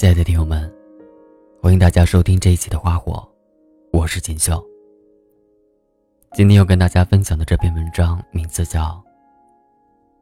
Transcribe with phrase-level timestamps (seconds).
[0.00, 0.74] 亲爱的听友们，
[1.60, 3.12] 欢迎大家收听这一期的《花火》，
[3.98, 4.66] 我是锦绣。
[6.32, 8.80] 今天要跟大家分享的这篇文章名字叫《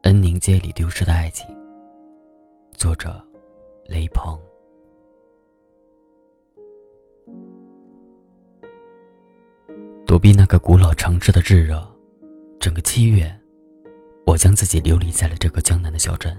[0.01, 1.47] 恩宁街里丢失的爱情》，
[2.73, 3.25] 作者
[3.87, 4.37] 雷鹏。
[10.05, 11.81] 躲避那个古老城市的炙热，
[12.59, 13.33] 整个七月，
[14.25, 16.37] 我将自己流离在了这个江南的小镇。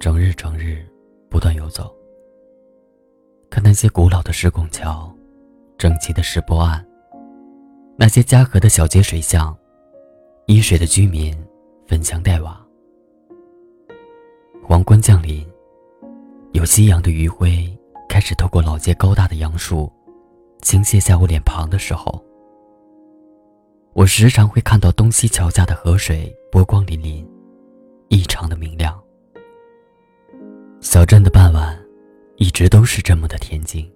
[0.00, 0.84] 整日整日，
[1.32, 1.90] 不断游走，
[3.48, 5.10] 看那些古老的石拱桥，
[5.78, 6.84] 整齐的石波岸，
[7.96, 9.56] 那些家河的小街水巷，
[10.44, 11.34] 依水的居民，
[11.86, 12.60] 粉墙黛瓦。
[14.62, 15.42] 黄昏降临，
[16.52, 17.66] 有夕阳的余晖
[18.10, 19.90] 开始透过老街高大的杨树。
[20.60, 22.22] 倾泻在我脸庞的时候，
[23.94, 27.26] 我时常会看到东西桥下的河水波光粼粼，
[28.10, 29.01] 异常的明亮。
[30.82, 31.80] 小镇的傍晚，
[32.38, 33.88] 一直都是这么的恬静。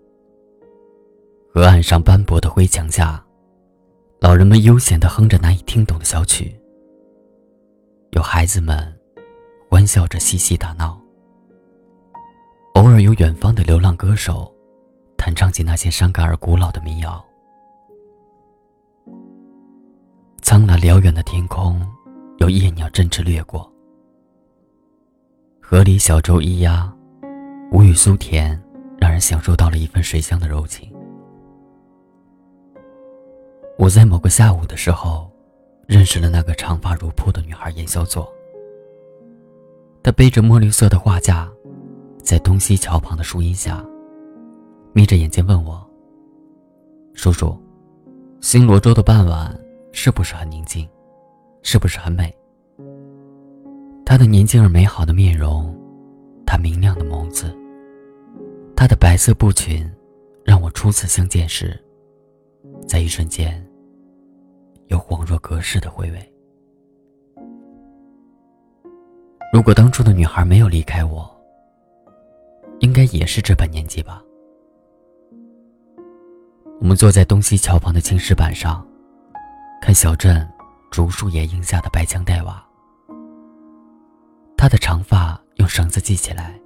[1.53, 3.23] 河岸上斑驳的灰墙下，
[4.21, 6.57] 老人们悠闲地哼着难以听懂的小曲。
[8.13, 8.97] 有孩子们
[9.69, 10.97] 欢笑着嬉戏打闹，
[12.75, 14.51] 偶尔有远方的流浪歌手。
[15.17, 17.25] 弹唱起那些伤感而古老的民谣。
[20.41, 21.85] 苍蓝辽远的天空，
[22.39, 23.69] 有夜鸟振翅掠过。
[25.69, 26.95] 河里小舟咿呀，
[27.73, 28.57] 无语酥甜，
[29.01, 30.89] 让人享受到了一份水乡的柔情。
[33.77, 35.29] 我在某个下午的时候，
[35.89, 38.33] 认识了那个长发如瀑的女孩严小左。
[40.05, 41.51] 她背着墨绿色的画架，
[42.23, 43.85] 在东西桥旁的树荫下。
[44.93, 45.85] 眯着眼睛问我
[47.13, 47.61] ：“叔叔，
[48.41, 49.53] 新罗州的傍晚
[49.91, 50.89] 是不是很宁静？
[51.65, 52.33] 是不是很美？”
[54.09, 55.77] 他的年轻而美好的面容，
[56.47, 57.53] 他明亮的眸子，
[58.77, 59.85] 他的白色布裙，
[60.45, 61.77] 让我初次相见时，
[62.87, 63.67] 在一瞬间，
[64.87, 66.33] 有恍若隔世的回味。
[69.53, 71.29] 如果当初的女孩没有离开我，
[72.79, 74.23] 应该也是这般年纪吧。
[76.79, 78.87] 我们坐在东西桥旁的青石板上，
[79.83, 80.49] 看小镇
[80.93, 82.63] 竹树掩映下的白墙黛瓦。
[84.57, 86.59] 她的长发用绳子系起来，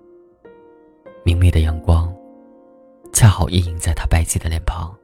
[1.24, 2.14] 明媚的阳光
[3.12, 4.94] 恰好映映在她白皙的脸庞。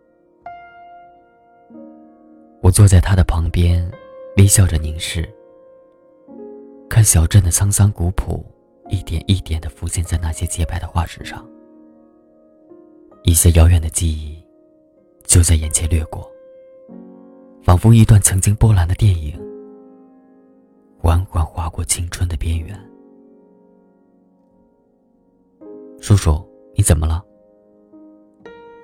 [2.63, 3.91] 我坐在她的旁边，
[4.37, 5.29] 微笑着凝视，
[6.89, 8.45] 看小镇的沧桑古朴
[8.89, 11.47] 一点一点地浮现在那些洁白的画纸上，
[13.25, 14.43] 一些遥远的记忆。
[15.25, 16.31] 就在眼前掠过，
[17.63, 19.37] 仿佛一段曾经波澜的电影，
[20.99, 22.79] 缓缓划过青春的边缘。
[26.01, 27.25] 叔叔，你怎么了？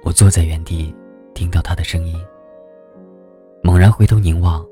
[0.05, 0.95] 我坐在原地，
[1.35, 2.17] 听到他的声音，
[3.63, 4.67] 猛然回头凝望，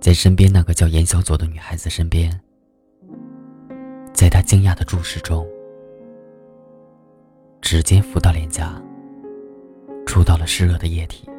[0.00, 2.30] 在身边那个叫严小左的女孩子身边，
[4.12, 5.46] 在他惊讶的注视中，
[7.60, 8.82] 指尖拂到脸颊。
[10.06, 11.29] 触到了湿热的液体。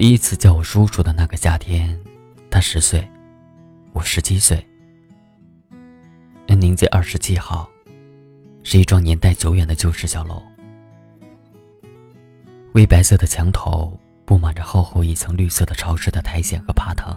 [0.00, 1.94] 第一次叫我叔叔的那个夏天，
[2.48, 3.06] 他十岁，
[3.92, 4.66] 我十七岁。
[6.46, 7.68] 恩宁街二十七号，
[8.62, 10.42] 是一幢年代久远的旧式小楼，
[12.72, 13.94] 灰白色的墙头。
[14.24, 17.14] 布满着厚厚一层绿色的潮湿的苔藓和爬藤。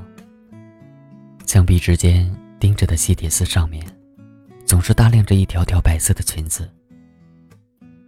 [1.46, 2.30] 墙壁之间
[2.60, 3.82] 钉着的细铁丝上面，
[4.66, 6.70] 总是搭亮着一条条白色的裙子。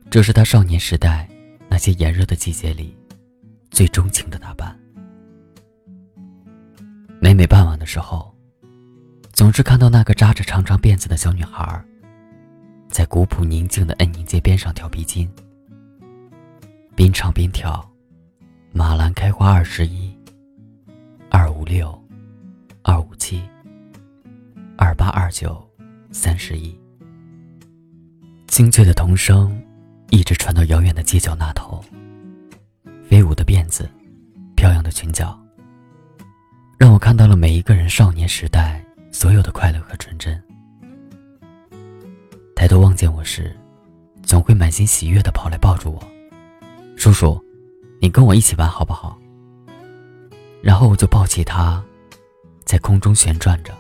[0.10, 1.30] 这是他少年时代
[1.70, 2.94] 那些炎热的季节里
[3.76, 4.74] 最钟情的打扮。
[7.20, 8.34] 每每傍晚的时候，
[9.34, 11.84] 总是看到那个扎着长长辫子的小女孩，
[12.88, 15.30] 在古朴宁静的恩宁街边上跳皮筋，
[16.96, 17.86] 边唱边跳。
[18.72, 20.18] 马兰开花二十一，
[21.30, 22.02] 二五六，
[22.82, 23.42] 二五七，
[24.78, 25.62] 二八二九，
[26.14, 26.74] 三十一。
[28.48, 29.62] 清脆的童声
[30.12, 31.84] 一直传到遥远的街角那头。
[33.08, 33.90] 飞舞的辫子，
[34.56, 35.38] 飘扬的裙角，
[36.78, 40.42] 让我看到了每一个人少年时代所有的快乐和纯真。
[42.56, 43.56] 抬头望见我时，
[44.24, 46.04] 总会满心喜悦的跑来抱住我，
[46.98, 47.40] 叔叔。
[48.02, 49.18] 你跟我一起玩好不好？
[50.62, 51.82] 然后我就抱起他，
[52.66, 53.74] 在空中旋转着，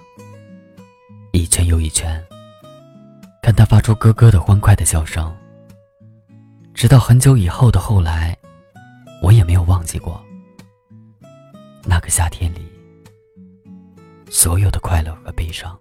[1.31, 2.24] 一圈又一圈，
[3.42, 5.36] 看他发出咯咯的欢快的笑声。
[6.74, 8.36] 直到很久以后的后来，
[9.25, 10.24] 我也没有忘记过
[11.83, 12.60] 那个夏天里
[14.30, 15.75] 所有的快乐和悲伤。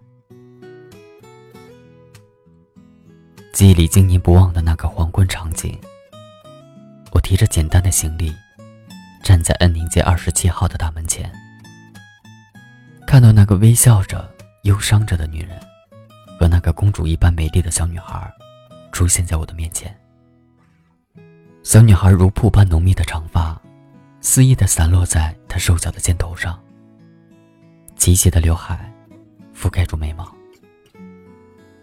[3.53, 5.79] 记忆里经年不忘的那个黄昏场景，
[7.11, 8.33] 我提着简单的行李，
[9.23, 11.31] 站在恩宁街二十七号的大门前，
[13.05, 14.27] 看到那个微笑着、
[14.63, 15.59] 忧伤着的女人，
[16.39, 18.27] 和那个公主一般美丽的小女孩，
[18.91, 19.95] 出现在我的面前。
[21.65, 23.59] 小女孩如瀑般浓密的长发，
[24.21, 26.59] 肆意的散落在她瘦小的肩头上，
[27.95, 28.93] 齐齐的刘海
[29.51, 30.31] 覆盖住眉毛。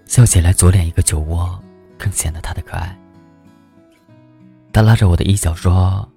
[0.07, 1.61] 笑起来，左脸一个酒窝，
[1.99, 2.97] 更显得她的可爱。
[4.73, 6.09] 他拉着我的衣角说：“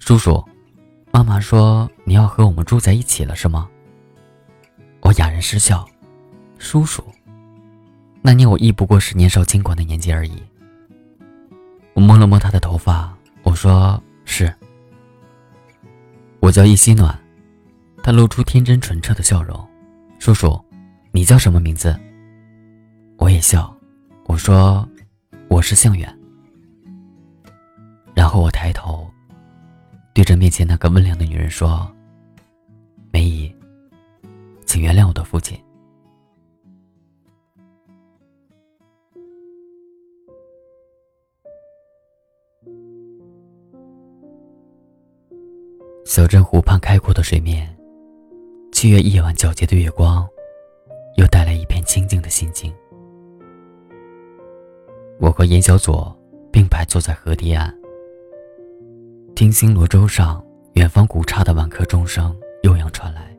[0.00, 0.42] 叔叔，
[1.12, 3.68] 妈妈说你要和我们住在一起了，是吗？”
[5.02, 5.86] 我哑然失笑
[6.58, 7.04] ：“叔叔，
[8.22, 10.42] 那年我亦不过是年少轻狂的年纪而已。”
[12.00, 14.50] 我摸了摸他的头发，我说：“是。”
[16.40, 17.14] 我叫叶希暖，
[18.02, 19.68] 他露出天真纯澈的笑容
[20.18, 20.58] ：“叔叔，
[21.12, 21.94] 你叫什么名字？”
[23.20, 23.76] 我也笑，
[24.24, 24.88] 我说
[25.48, 26.10] ：“我是向远。”
[28.16, 29.06] 然后我抬头，
[30.14, 31.86] 对着面前那个温良的女人说
[33.12, 33.54] ：“梅姨，
[34.64, 35.54] 请原谅我的父亲。”
[46.04, 47.76] 小镇湖畔开阔的水面，
[48.72, 50.26] 七月夜晚皎洁的月光，
[51.16, 52.74] 又带来一片清静的心境。
[55.20, 56.16] 我和严小左
[56.50, 57.72] 并排坐在河堤岸，
[59.36, 63.36] 听星罗洲上远方古刹的挽歌钟声悠扬传来。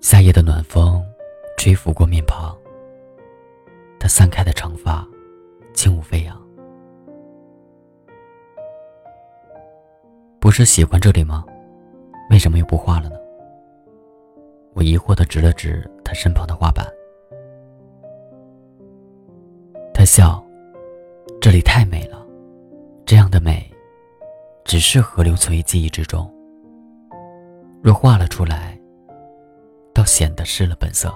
[0.00, 1.02] 夏夜的暖风
[1.56, 2.56] 吹拂过面庞，
[3.98, 5.06] 他散开的长发
[5.74, 6.47] 轻舞飞扬。
[10.40, 11.44] 不是喜欢这里吗？
[12.30, 13.16] 为什么又不画了呢？
[14.74, 16.86] 我疑惑的指了指他身旁的画板。
[19.92, 20.44] 他笑，
[21.40, 22.24] 这里太美了，
[23.04, 23.68] 这样的美，
[24.64, 26.32] 只适合留存于记忆之中。
[27.82, 28.78] 若画了出来，
[29.92, 31.12] 倒显得失了本色，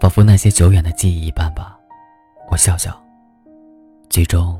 [0.00, 1.78] 仿佛那些久远的记忆一般吧。
[2.50, 3.00] 我笑笑，
[4.08, 4.58] 最终，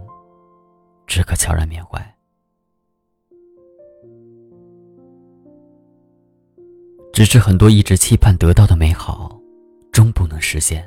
[1.06, 2.00] 只可悄然缅怀。
[7.12, 9.40] 只是很多一直期盼得到的美好。
[9.92, 10.86] 终不能实现，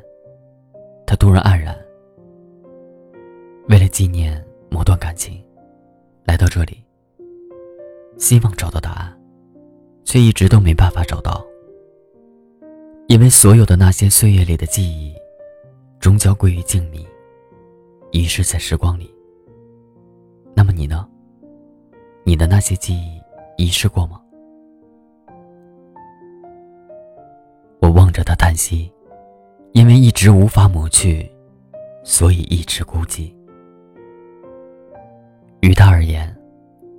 [1.07, 1.75] 他突然黯然。
[3.67, 4.39] 为了纪念
[4.69, 5.43] 某段感情，
[6.25, 6.83] 来到这里，
[8.19, 9.19] 希望找到答案，
[10.03, 11.43] 却一直都没办法找到。
[13.07, 15.15] 因为所有的那些岁月里的记忆，
[15.99, 17.03] 终将归于静谧，
[18.11, 19.11] 遗失在时光里。
[20.59, 21.07] 那么你呢？
[22.25, 23.21] 你的那些记忆
[23.55, 24.21] 遗失过吗？
[27.79, 28.91] 我望着他叹息。
[29.71, 31.31] 因为一直无法抹去，
[32.03, 33.33] 所以一直孤寂。
[35.61, 36.35] 于他而言，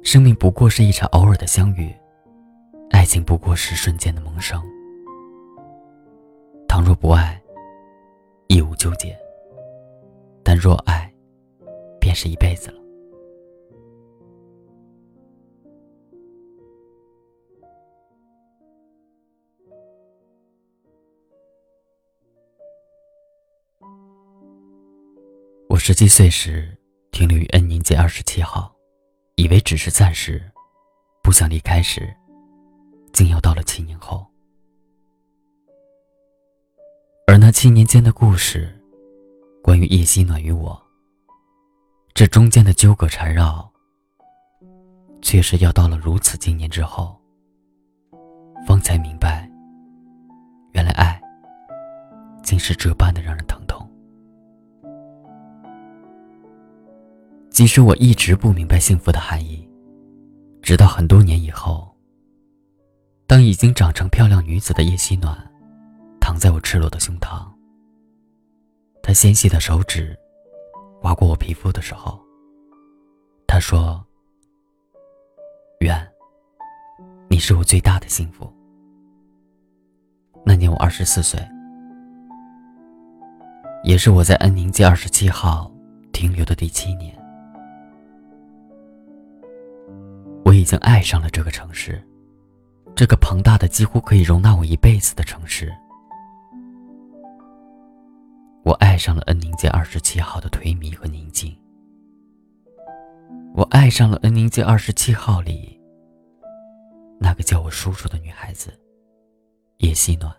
[0.02, 1.94] 生命不过是一场偶尔的相遇，
[2.88, 4.58] 爱情不过是瞬间的萌生。
[6.66, 7.38] 倘若不爱，
[8.46, 9.10] 亦无纠结；
[10.42, 11.12] 但若爱，
[12.00, 12.79] 便是一辈子了。
[25.68, 26.76] 我十七岁时，
[27.12, 28.74] 停留于恩宁街二十七号，
[29.36, 30.42] 以为只是暂时，
[31.22, 32.14] 不想离开时，
[33.12, 34.26] 竟要到了七年后。
[37.26, 38.76] 而那七年间的故事，
[39.62, 40.80] 关于叶希暖与我，
[42.14, 43.70] 这中间的纠葛缠绕，
[45.22, 47.16] 却是要到了如此经年之后，
[48.66, 49.48] 方才明白，
[50.72, 51.20] 原来爱，
[52.50, 53.88] 竟是这般的让人疼痛。
[57.48, 59.70] 其实我一直不明白幸福的含义，
[60.60, 61.94] 直到很多年以后，
[63.28, 65.38] 当已经长成漂亮女子的叶希暖
[66.20, 67.46] 躺在我赤裸的胸膛，
[69.00, 70.18] 她纤细的手指
[71.00, 72.20] 划过我皮肤的时候，
[73.46, 74.04] 她说
[75.78, 76.04] ：“愿
[77.28, 78.52] 你是我最大的幸福。”
[80.44, 81.38] 那年我二十四岁，
[83.90, 85.68] 也是我在恩宁街二十七号
[86.12, 87.12] 停留的第七年。
[90.44, 92.00] 我已经爱上了这个城市，
[92.94, 95.72] 这个庞大的几乎可以容纳我一辈子的城市。
[98.62, 101.52] 我爱上了恩宁街二十七号的颓靡和宁静，
[103.56, 105.76] 我爱上了恩宁街二十七号里
[107.18, 108.72] 那个叫我叔叔的女孩子
[109.78, 110.32] 叶希暖。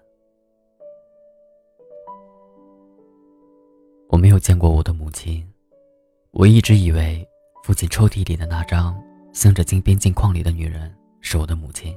[4.32, 5.46] 没有见过我的母亲，
[6.32, 7.28] 我一直以为
[7.66, 8.98] 父亲抽屉里的那张
[9.34, 11.94] 镶着金边镜框里的女人是我的母亲。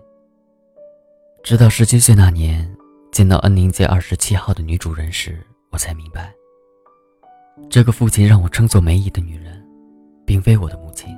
[1.44, 2.68] 直到十七岁那年
[3.12, 6.34] 见到恩宁街二十七号的女主人时，我才明白，
[7.70, 9.64] 这个父亲让我称作梅姨的女人。
[10.26, 11.16] 并非我的母亲。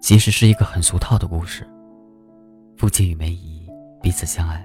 [0.00, 1.66] 其实是一个很俗套的故事。
[2.76, 3.68] 父亲与梅姨
[4.00, 4.64] 彼此相爱，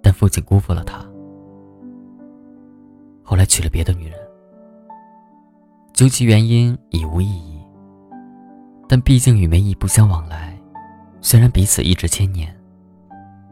[0.00, 1.04] 但父亲辜负了她，
[3.22, 4.18] 后来娶了别的女人。
[5.92, 7.60] 究其原因已无意义，
[8.88, 10.58] 但毕竟与梅姨不相往来，
[11.20, 12.54] 虽然彼此一直牵念，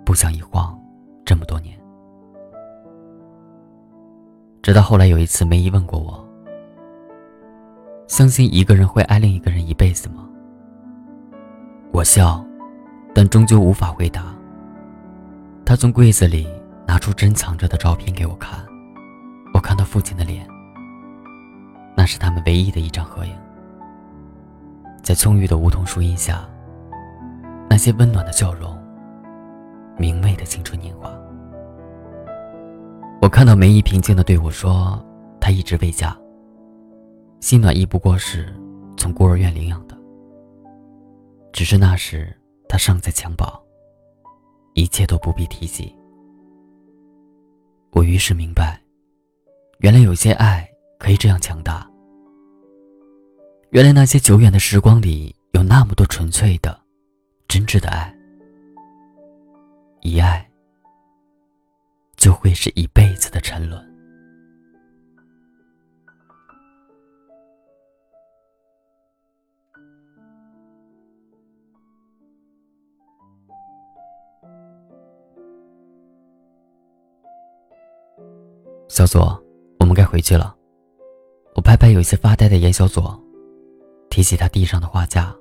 [0.05, 0.79] 不想一晃
[1.25, 1.79] 这么多年。
[4.63, 6.27] 直到后来有一次，梅姨问过我。
[8.09, 10.29] 相信一个人会爱另一个人一辈子吗？
[11.93, 12.45] 我笑，
[13.15, 14.35] 但终究无法回答。
[15.65, 16.49] 他从柜子里
[16.87, 18.59] 拿出珍藏着的照片给我看，
[19.53, 20.47] 我看到父亲的脸，
[21.97, 23.33] 那是他们唯一的一张合影。
[25.03, 26.49] 在葱郁的梧桐树荫下，
[27.69, 28.79] 那些温暖的笑容，
[29.99, 31.11] 明媚的青春年华。
[33.21, 35.03] 我看到梅姨平静的对我说
[35.41, 36.17] ：“她一直未嫁。”
[37.41, 38.55] 心暖亦不过是
[38.97, 39.97] 从孤儿院领养的，
[41.53, 42.35] 只是那时
[42.69, 43.61] 他尚在襁褓，
[44.75, 45.95] 一切都不必提及。
[47.93, 48.81] 我于是明白，
[49.81, 51.89] 原来有些爱可以这样强大。
[53.71, 56.79] 原来那些久远的时光里有那么多纯粹的、
[57.49, 58.15] 真挚的爱，
[60.03, 60.47] 一爱
[62.15, 63.89] 就会是一辈子的沉沦。
[78.89, 79.43] 小左，
[79.81, 80.55] 我们该回去了。
[81.57, 83.21] 我拍拍有些发呆的严小左，
[84.09, 85.35] 提起他地上的画架，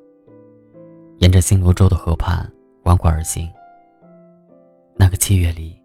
[1.19, 2.51] 沿着新罗州的河畔
[2.83, 3.47] 缓缓而行。
[4.95, 5.79] 那个七月里，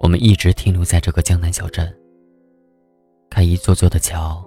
[0.00, 1.90] 我们一直停留在这个江南小镇，
[3.30, 4.46] 看一座座的桥，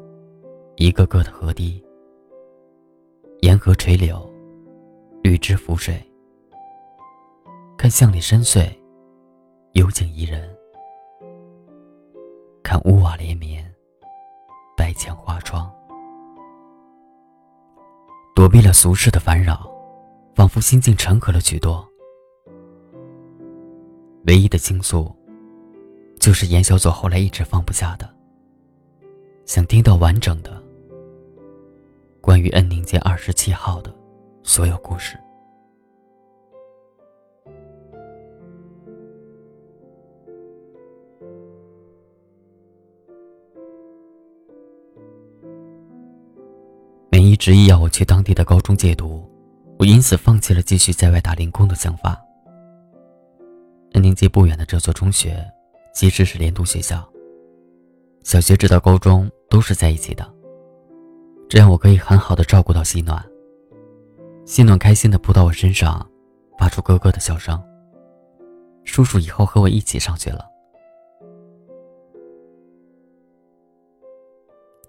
[0.76, 1.84] 一个个的河堤，
[3.42, 4.32] 沿河垂柳，
[5.24, 6.00] 绿枝浮水，
[7.76, 8.72] 看巷里深邃，
[9.74, 10.53] 幽静宜人。
[12.64, 13.62] 看屋瓦连绵，
[14.78, 15.70] 白墙花窗，
[18.34, 19.70] 躲避了俗世的烦扰，
[20.34, 21.86] 仿佛心境沉和了许多。
[24.28, 25.14] 唯一的倾诉，
[26.18, 28.10] 就是严小左后来一直放不下的，
[29.46, 30.64] 想听到完整的
[32.22, 33.94] 关于恩宁街二十七号的
[34.42, 35.20] 所有故事。
[47.44, 49.30] 执意要我去当地的高中借读，
[49.78, 52.18] 我因此放弃了继续在外打零工的想法。
[53.92, 55.46] 恩宁街不远的这座中学，
[55.94, 57.06] 其实是连读学校，
[58.24, 60.26] 小学直到高中都是在一起的，
[61.50, 63.22] 这样我可以很好的照顾到西暖。
[64.46, 66.10] 西暖开心的扑到我身上，
[66.58, 67.62] 发出咯咯的笑声。
[68.86, 70.46] 叔叔以后和我一起上学了，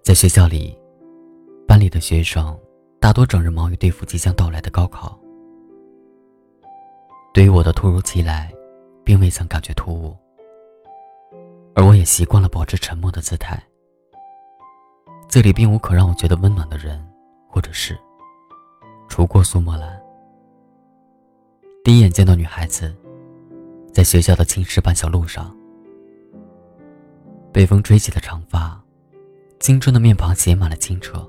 [0.05, 0.79] 在学校里。
[1.67, 2.59] 班里的学生
[3.01, 5.19] 大多整日忙于对付即将到来的高考，
[7.33, 8.53] 对于我的突如其来，
[9.03, 10.17] 并未曾感觉突兀，
[11.75, 13.63] 而我也习惯了保持沉默的姿态。
[15.29, 17.05] 这里并无可让我觉得温暖的人
[17.49, 17.99] 或者是，
[19.09, 20.01] 除过苏墨兰。
[21.83, 22.95] 第一眼见到女孩子，
[23.93, 25.55] 在学校的青石板小路上，
[27.53, 28.81] 被风吹起的长发，
[29.59, 31.29] 青春的面庞写满了清澈。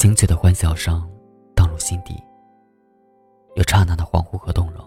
[0.00, 1.06] 清脆的欢笑声
[1.54, 2.14] 荡入心底，
[3.54, 4.82] 有刹那的恍惚和动容。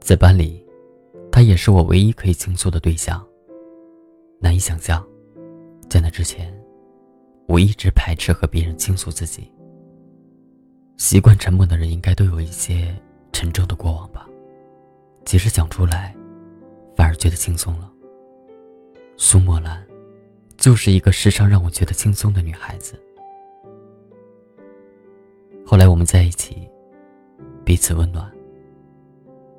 [0.00, 0.64] 在班里，
[1.30, 3.22] 他也是我唯一可以倾诉的对象。
[4.40, 5.06] 难以想象，
[5.90, 6.58] 在那之前，
[7.46, 9.52] 我一直排斥和别人倾诉自己。
[10.96, 12.96] 习惯沉默的人，应该都有一些
[13.30, 14.26] 沉重的过往吧？
[15.22, 16.16] 即使讲出来，
[16.96, 17.92] 反而觉得轻松了。
[19.18, 19.86] 苏墨兰。
[20.56, 22.98] 就是一个时常让我觉得轻松的女孩子。
[25.64, 26.68] 后来我们在一起，
[27.64, 28.30] 彼此温暖，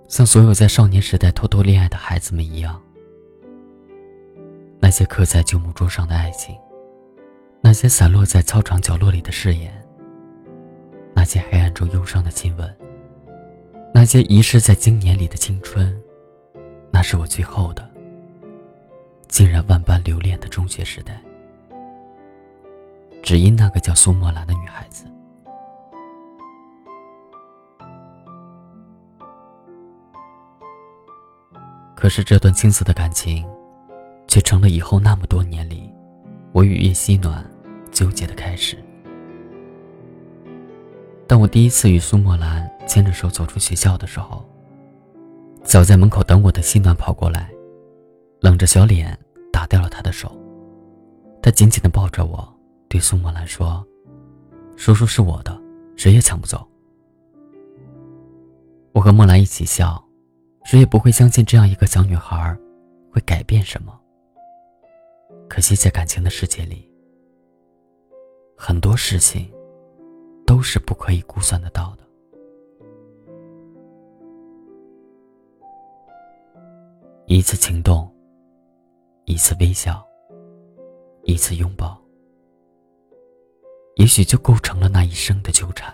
[0.08, 2.82] 像所有在少年时代偷偷恋爱的孩子们一样。
[4.80, 6.56] 那些刻在旧木桌上的爱情，
[7.62, 9.74] 那些散落在操场角落里的誓言，
[11.14, 12.78] 那些黑暗中忧伤的亲吻，
[13.94, 16.00] 那些遗失在经年里的青春，
[16.92, 17.87] 那是我最后的，
[19.28, 21.22] 竟然万般留恋的中学时代。
[23.22, 25.06] 只因那个叫苏墨兰的女孩子。
[31.94, 33.46] 可是这段青涩的感情，
[34.28, 35.92] 却成了以后那么多年里，
[36.54, 37.44] 我与叶希暖
[37.92, 38.78] 纠结的开始。
[41.28, 44.46] 当我第一次与苏墨兰牵着手走出学校的时候，
[45.64, 47.50] 早在门口等我的希暖跑过来，
[48.42, 49.18] 冷着小脸
[49.52, 50.36] 打掉了他的手。
[51.42, 52.48] 他紧紧的抱着我，
[52.88, 53.86] 对苏墨兰说
[54.76, 55.60] ：“叔叔是我的，
[55.96, 56.68] 谁也抢不走。”
[58.94, 60.04] 我和墨兰一起笑。
[60.66, 62.54] 谁也不会相信这样一个小女孩
[63.10, 63.98] 会改变什么。
[65.48, 66.92] 可惜在感情的世界里，
[68.58, 69.50] 很多事情
[70.46, 72.04] 都是不可以估算得到的。
[77.28, 78.14] 一次情动，
[79.30, 80.02] 一次微笑，
[81.26, 82.02] 一次拥抱，
[83.98, 85.94] 也许就构成了那一生的纠缠。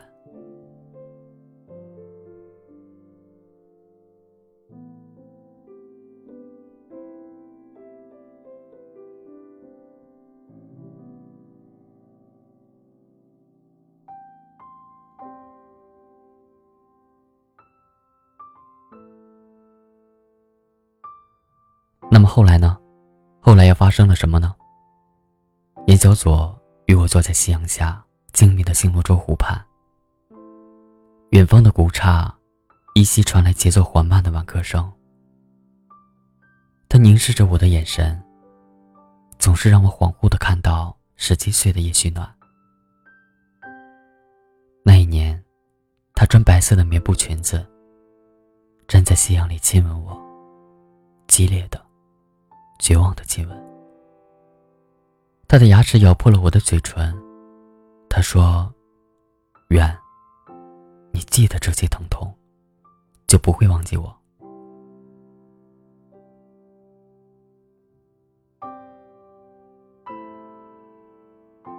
[22.12, 22.78] 那么后来呢？
[23.46, 24.56] 后来又发生了什么呢？
[25.88, 29.62] 叶小左与我坐在夕阳下静谧的星罗洲湖畔，
[31.32, 32.34] 远方的古刹
[32.96, 34.90] 依稀传来节奏缓慢的晚歌声。
[36.88, 38.24] 他凝视着我的眼神，
[39.38, 42.34] 总是让我恍惚的看到十七岁的叶旭暖。
[44.86, 45.44] 那一年，
[46.15, 47.67] 她穿白色的棉布裙子，
[48.88, 50.17] 站在夕阳里亲吻我，
[51.28, 51.83] 激烈的。
[52.84, 53.58] 绝望的亲吻，
[55.48, 57.15] 他的牙齿咬破了我的嘴唇。
[58.10, 58.69] 他说
[59.72, 59.98] ：“远，
[61.13, 62.30] 你记得这些疼痛，
[63.26, 64.12] 就不会忘记我。”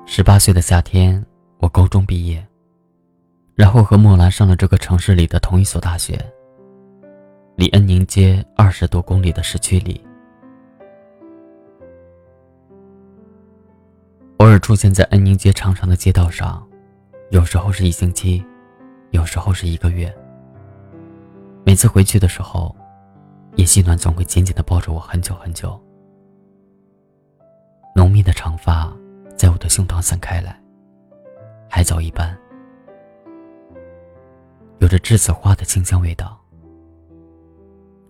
[0.07, 1.23] 十八岁的夏天，
[1.59, 2.43] 我高中毕业，
[3.55, 6.19] 然后和莫兰上了这个城市里的同一所大学，
[7.57, 10.03] 离恩宁街二十多公里的市区里。
[14.45, 16.63] 偶尔出现在恩宁街长长的街道上，
[17.31, 18.45] 有时候是一星期，
[19.11, 20.15] 有时候是一个月。
[21.65, 22.77] 每次回去的时候，
[23.57, 25.83] 叶希暖总会紧紧地抱着我很久很久。
[27.97, 28.95] 浓密的长发
[29.35, 30.61] 在我的胸膛散开来，
[31.71, 32.37] 海藻一般，
[34.79, 36.39] 有着栀子花的清香味道。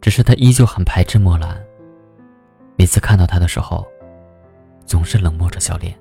[0.00, 1.64] 只是他依旧很排斥墨兰，
[2.76, 3.86] 每次看到他的时候，
[4.84, 5.96] 总是冷漠着笑脸。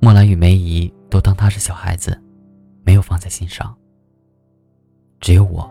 [0.00, 2.20] 莫兰与梅姨都当他是小孩子，
[2.84, 3.76] 没有放在心上。
[5.20, 5.68] 只有我，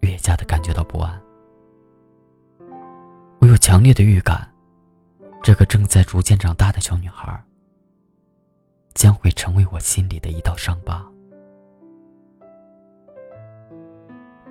[0.00, 1.20] 越加的感觉到不安。
[3.40, 4.48] 我有强烈的预感，
[5.42, 7.42] 这个正在逐渐长大的小女孩，
[8.94, 11.04] 将会成为我心里的一道伤疤。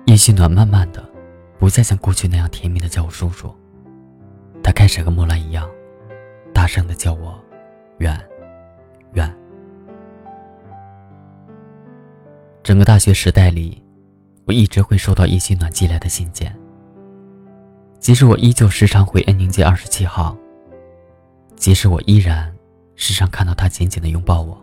[0.06, 1.04] 叶希暖慢慢的，
[1.58, 3.54] 不再像过去那样甜蜜的叫我叔叔，
[4.62, 5.68] 他开始和莫兰一样，
[6.52, 7.42] 大声的叫我。
[8.00, 8.18] 远，
[9.12, 9.30] 远。
[12.62, 13.82] 整个大学时代里，
[14.46, 16.54] 我一直会收到叶希暖寄来的信件。
[17.98, 20.34] 即使我依旧时常回恩宁街二十七号，
[21.56, 22.50] 即使我依然
[22.96, 24.58] 时常看到他紧紧的拥抱我，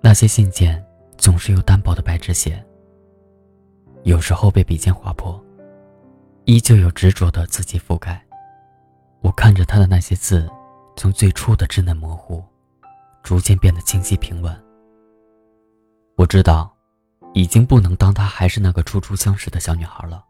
[0.00, 0.82] 那些信件
[1.18, 2.64] 总是用单薄的白纸写，
[4.04, 5.38] 有时候被笔尖划破，
[6.46, 8.23] 依旧有执着的字迹覆盖。
[9.24, 10.46] 我看着他的那些字，
[10.96, 12.44] 从最初的稚嫩模糊，
[13.22, 14.54] 逐渐变得清晰平稳。
[16.18, 16.70] 我知道，
[17.32, 20.22] 已经不能当她还是那个初初相识的小女孩了。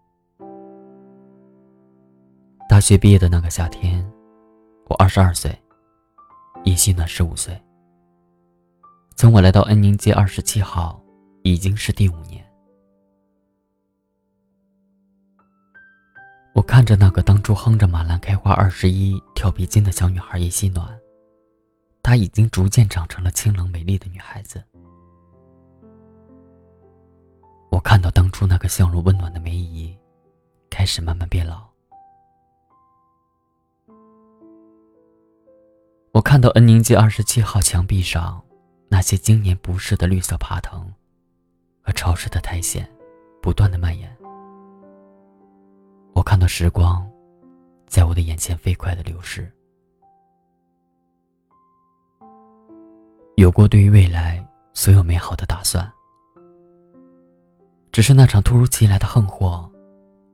[2.69, 4.09] 大学毕业的那个夏天，
[4.87, 5.61] 我二十二岁，
[6.63, 7.61] 叶希暖十五岁。
[9.17, 11.03] 从我来到恩宁街二十七号，
[11.43, 12.44] 已经是第五年。
[16.55, 20.97] 我看着那个当初哼着《马兰开花二十一》跳皮筋的小女孩叶希暖，
[22.01, 24.63] 她已经逐渐长成了清冷美丽的女孩子。
[27.73, 29.99] 我看到当初那个笑容温暖的梅姨，
[30.71, 31.69] 开始慢慢变老。
[36.13, 38.41] 我看到恩宁街二十七号墙壁上
[38.89, 40.89] 那些经年不逝的绿色爬藤
[41.83, 42.89] 和潮湿的苔藓
[43.43, 44.17] 不断的蔓延。
[46.15, 47.05] 我看到时光
[47.87, 49.51] 在我的眼前飞快的流逝。
[53.37, 55.93] 有过对于未来所有美好的打算，
[57.91, 59.69] 只是那场突如其来的横祸，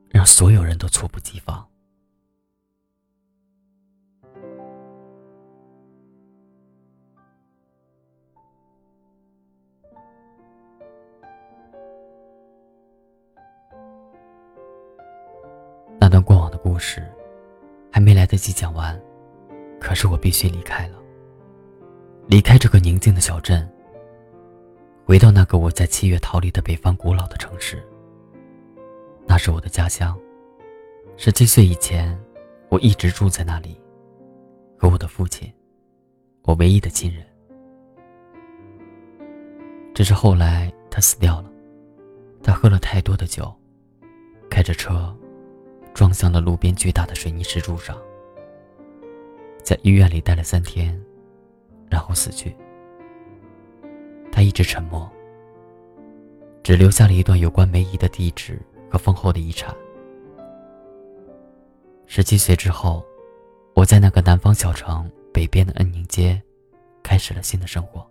[0.09, 1.67] 让所有人都猝不及防。
[16.81, 17.07] 事，
[17.91, 18.99] 还没来得及讲完，
[19.79, 20.97] 可是我必须离开了。
[22.27, 23.69] 离开这个宁静的小镇，
[25.05, 27.81] 回到那个我在七月逃离的北方古老的城市。
[29.27, 30.17] 那是我的家乡。
[31.17, 32.19] 十七岁以前，
[32.69, 33.79] 我一直住在那里，
[34.77, 35.51] 和我的父亲，
[36.43, 37.23] 我唯一的亲人。
[39.93, 41.51] 只是后来他死掉了，
[42.41, 43.53] 他喝了太多的酒，
[44.49, 45.15] 开着车，
[45.93, 47.97] 撞向了路边巨大的水泥石柱上，
[49.63, 50.99] 在医院里待了三天。
[51.89, 52.55] 然后死去。
[54.31, 55.11] 他一直沉默，
[56.63, 58.57] 只留下了一段有关梅姨的地址
[58.89, 59.75] 和丰厚的遗产。
[62.05, 63.05] 十七岁之后，
[63.73, 66.41] 我在那个南方小城北边的恩宁街，
[67.03, 68.09] 开始了新的生活。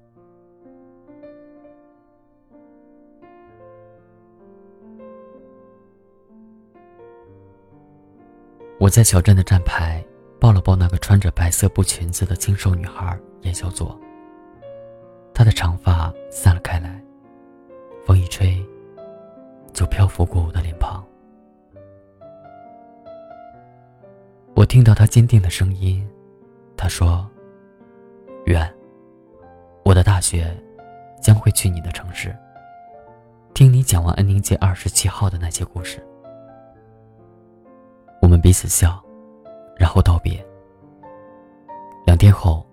[8.91, 10.05] 我在小镇的站牌
[10.41, 13.17] 抱了抱那个穿着白色布裙子的清瘦女孩。
[13.43, 13.97] 叶小左，
[15.33, 17.01] 她的长发散了开来，
[18.05, 18.61] 风一吹，
[19.73, 21.07] 就漂浮过我的脸庞。
[24.57, 26.05] 我听到他坚定的声音，
[26.77, 27.25] 他说
[28.47, 28.69] ：“远，
[29.85, 30.53] 我的大学
[31.23, 32.37] 将会去你的城市，
[33.55, 36.05] 听你讲完恩宁街二十七号的那些故事。”
[38.21, 39.03] 我们彼此笑，
[39.77, 40.45] 然后道别。
[42.07, 42.67] 两天后。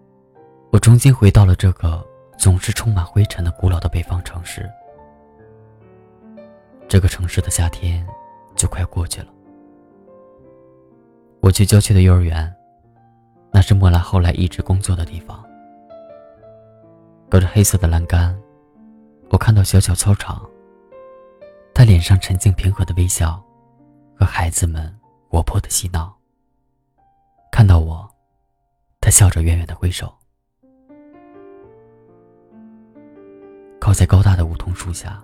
[0.69, 2.05] 我重新回到了这个
[2.37, 4.69] 总是充满灰尘的古老的北方城市。
[6.89, 8.05] 这个城市的夏天
[8.53, 9.27] 就快过去了。
[11.39, 12.53] 我去郊区的幼儿园，
[13.49, 15.41] 那是莫兰后来一直工作的地方。
[17.29, 18.37] 隔着黑色的栏杆，
[19.29, 20.45] 我看到小小操场。
[21.73, 23.41] 他脸上沉静平和的微笑，
[24.19, 24.93] 和孩子们
[25.29, 26.17] 活泼的嬉闹。
[27.51, 28.09] 看到我，
[29.01, 30.13] 他笑着远远的挥手。
[33.79, 35.23] 靠在高大的梧桐树下，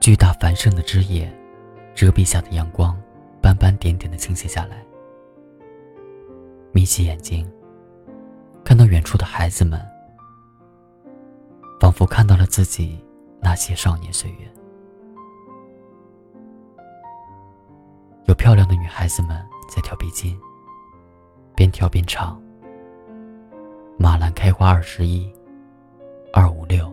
[0.00, 1.30] 巨大繁盛的枝叶
[1.94, 2.96] 遮蔽下的阳光，
[3.42, 4.84] 斑斑点点的倾泻下来。
[6.72, 7.50] 眯起眼睛，
[8.64, 9.80] 看到远处的孩子们，
[11.80, 13.02] 仿佛看到了自己
[13.40, 14.55] 那些少年岁月。
[18.26, 20.36] 有漂亮的女孩子们在跳皮筋，
[21.54, 22.42] 边跳边唱
[23.96, 25.32] ：“马兰开花二十一，
[26.32, 26.92] 二五六。”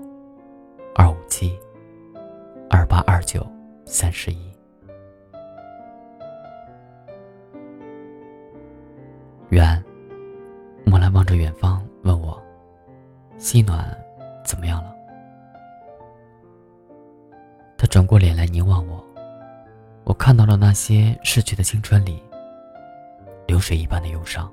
[0.96, 1.58] 二五七，
[2.70, 3.44] 二八二九，
[3.84, 4.54] 三十一。
[9.50, 9.84] 远，
[10.86, 12.40] 木兰望着远方，问我
[13.40, 13.84] ：“西暖
[14.46, 14.94] 怎么样了？”
[17.76, 19.04] 他转过脸来凝望我，
[20.06, 22.22] 我看到了那些逝去的青春里，
[23.48, 24.52] 流水一般的忧伤。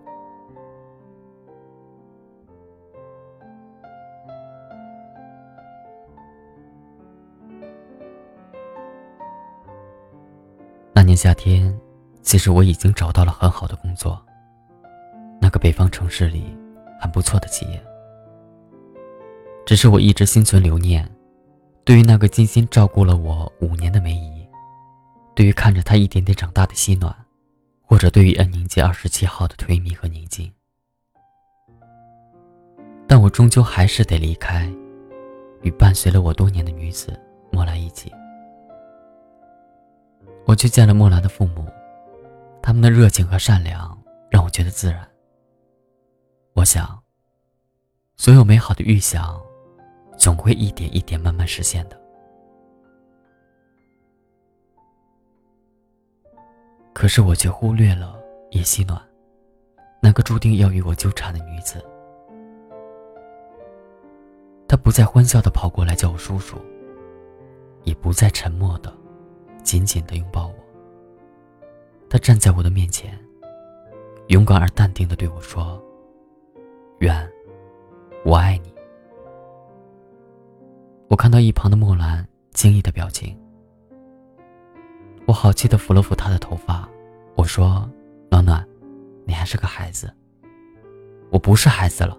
[10.92, 11.76] 那年夏天，
[12.22, 14.20] 其实我已经找到了很好的工作。
[15.40, 16.56] 那个北方城市里，
[17.00, 17.82] 很不错的企业。
[19.66, 21.08] 只是我一直心存留念，
[21.84, 24.39] 对于那个精心照顾了我五年的梅姨，
[25.40, 27.16] 对于看着他一点点长大的西暖，
[27.80, 30.52] 或者对于恩宁街二十七号的颓靡和宁静。
[33.08, 34.70] 但我终究还是得离开，
[35.62, 37.18] 与伴随了我多年的女子
[37.50, 38.12] 莫兰一起。
[40.44, 41.66] 我去见了莫兰的父母，
[42.62, 43.98] 他们的热情和善良
[44.30, 45.08] 让我觉得自然。
[46.52, 47.02] 我想，
[48.14, 49.40] 所有美好的预想，
[50.18, 51.98] 总会一点一点慢慢实现的。
[56.92, 58.18] 可是我却忽略了
[58.50, 59.00] 叶希暖，
[60.02, 61.84] 那个注定要与我纠缠的女子。
[64.68, 66.56] 她不再欢笑的跑过来叫我叔叔，
[67.84, 68.92] 也不再沉默的。
[69.62, 70.54] 紧紧的拥抱我。
[72.08, 73.16] 他站在我的面前，
[74.28, 75.80] 勇敢而淡定的对我说
[77.00, 77.30] ：“远，
[78.24, 78.74] 我爱你。”
[81.08, 83.38] 我看到一旁的墨兰惊异的表情，
[85.30, 86.88] 我好气的抚了抚他的头发，
[87.36, 87.88] 我说
[88.32, 88.66] ：“暖暖，
[89.24, 90.12] 你还是个孩子。”
[91.30, 92.18] 我不是孩子了，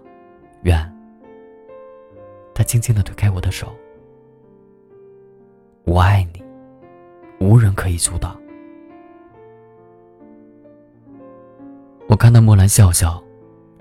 [0.62, 0.90] 远。
[2.54, 3.70] 他轻轻的推开我的手。
[5.84, 6.42] 我爱你，
[7.38, 8.34] 无人可以阻挡。
[12.08, 13.22] 我看到莫兰笑笑，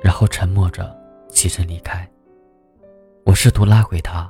[0.04, 0.94] 然后沉默着
[1.30, 2.06] 起身离开。
[3.24, 4.30] 我试图拉回他，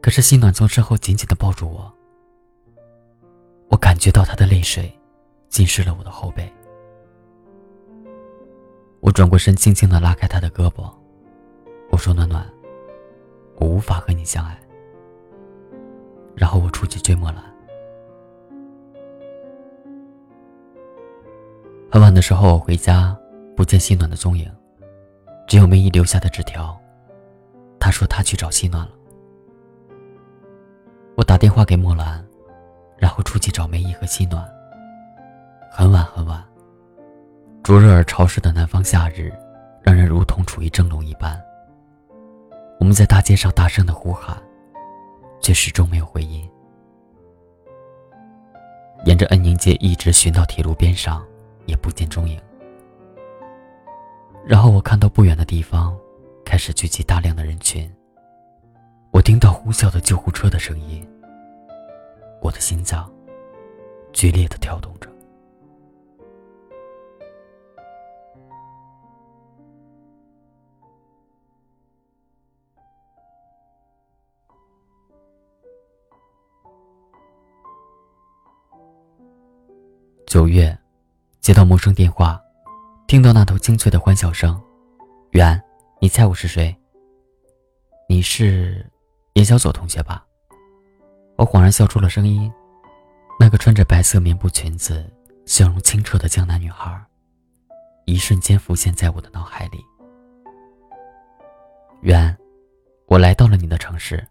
[0.00, 1.94] 可是心暖从身后紧紧的抱住我。
[3.68, 4.92] 我感觉到他的泪水
[5.48, 6.50] 浸湿了我的后背。
[9.00, 10.90] 我转过身，轻轻的拉开他的胳膊，
[11.90, 12.46] 我说：“暖暖，
[13.56, 14.58] 我无法和你相爱。”
[16.34, 17.44] 然后我出去追莫兰。
[21.90, 23.16] 很晚的时候，我回家，
[23.54, 24.50] 不见西暖的踪影，
[25.46, 26.76] 只有梅姨留下的纸条。
[27.78, 28.92] 她说她去找西暖了。
[31.14, 32.23] 我打电话给莫兰，
[33.04, 34.42] 然后出去找梅姨和西暖。
[35.70, 36.42] 很晚很晚，
[37.62, 39.30] 灼热而潮湿的南方夏日，
[39.82, 41.38] 让人如同处于蒸笼一般。
[42.80, 44.34] 我们在大街上大声的呼喊。
[45.42, 46.48] 却始终没有回音。
[49.04, 51.22] 沿着恩宁街一直寻到铁路边上，
[51.66, 52.40] 也不见踪影。
[54.46, 55.94] 然后我看到不远的地方，
[56.46, 57.94] 开始聚集大量的人群。
[59.10, 61.06] 我听到呼啸的救护车的声音，
[62.44, 63.10] 我的心脏
[64.12, 65.10] 剧烈的跳动着。
[80.26, 80.76] 九月，
[81.40, 82.38] 接到陌生电话，
[83.06, 84.60] 听到那头清脆的欢笑声。
[85.30, 85.58] 远，
[85.98, 86.76] 你猜我是谁？
[88.06, 88.84] 你是
[89.32, 90.26] 叶小左同学吧？
[91.36, 92.52] 我恍然笑出了声音。
[93.38, 95.10] 那个穿着白色棉布裙子、
[95.46, 97.04] 笑容清澈的江南女孩，
[98.04, 99.84] 一瞬间浮现在我的脑海里。
[102.02, 102.36] 远，
[103.06, 104.26] 我来到了你的城市，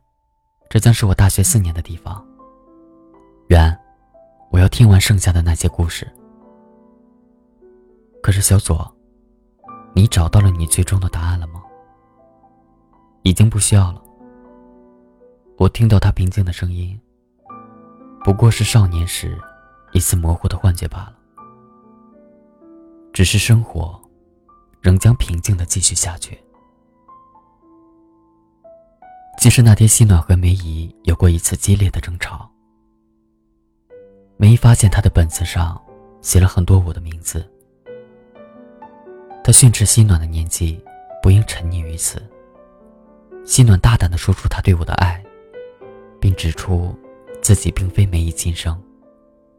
[0.70, 2.26] 这将是我大学四年的地方。
[3.48, 3.78] 远。
[4.52, 6.08] 我要听完剩下的那些故事。
[8.22, 8.96] 可是小左，
[9.96, 11.64] 你找到了你最终的答案了吗？
[13.24, 14.03] 已经不需要了。
[15.58, 17.00] 我听到他平静的声音，
[18.24, 19.40] 不过是少年时
[19.92, 21.14] 一次模糊的幻觉罢了。
[23.14, 24.02] 只是生活，
[24.82, 26.38] 仍将平静的继续下去。
[29.38, 32.50] 即使那天西暖和梅姨有过一次激烈的争吵。
[34.38, 35.80] 梅姨发现他的本子上
[36.22, 37.48] 写了很多我的名字。
[39.44, 40.84] 他训斥西暖的年纪
[41.22, 42.22] 不应沉溺于此。
[43.46, 45.24] 西暖大胆地说出他对我的爱，
[46.24, 46.98] 并指出
[47.42, 48.82] 自己并非梅姨亲生，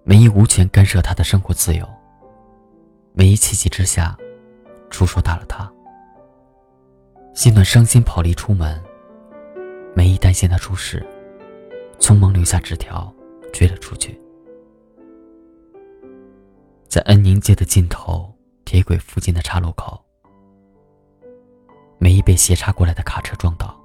[0.02, 1.86] 梅姨无权干涉他的生活自由。
[3.12, 4.16] 梅姨气急之下，
[4.88, 5.70] 出手打了他。
[7.34, 8.82] 心暖伤心跑离出门，
[9.94, 11.06] 梅姨担心他出事，
[11.98, 13.14] 匆忙留下纸条
[13.52, 14.18] 追了出去。
[16.88, 20.02] 在恩宁街的尽头，铁轨附近的岔路口，
[21.98, 23.78] 梅姨被斜插过来的卡车撞倒。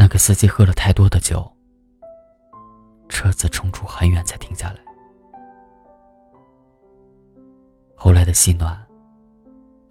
[0.00, 1.52] 那个司机喝了太多的酒，
[3.08, 4.78] 车子冲出很远才停下来。
[7.96, 8.80] 后来的细暖，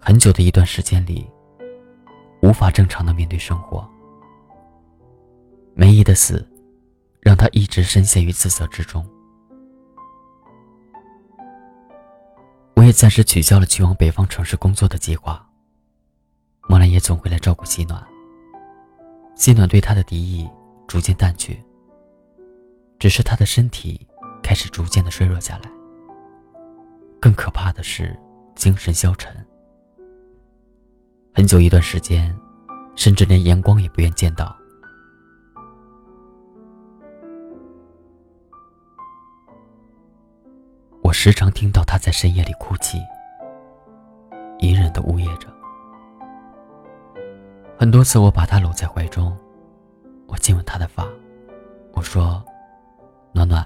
[0.00, 1.30] 很久的一段时间里，
[2.40, 3.86] 无法正常的面对生活。
[5.74, 6.44] 梅姨的死，
[7.20, 9.06] 让他一直深陷于自责之中。
[12.76, 15.46] 我也暂时取消了去往北方城市工作的计划。
[16.66, 18.02] 莫兰也总会来照顾西暖。
[19.38, 20.50] 西暖对他的敌意
[20.88, 21.62] 逐渐淡去，
[22.98, 24.04] 只是他的身体
[24.42, 25.70] 开始逐渐的衰弱下来。
[27.20, 28.18] 更可怕的是
[28.56, 29.32] 精神消沉，
[31.32, 32.36] 很久一段时间，
[32.96, 34.56] 甚至连阳光也不愿见到。
[41.00, 42.98] 我时常听到他在深夜里哭泣，
[44.58, 45.57] 隐忍的呜咽着。
[47.78, 49.38] 很多次，我把他搂在怀中，
[50.26, 51.06] 我亲吻他的发，
[51.92, 52.44] 我说
[53.30, 53.64] ：“暖暖，